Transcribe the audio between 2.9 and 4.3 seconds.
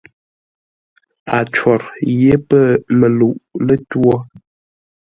məluʼ lətwǒ.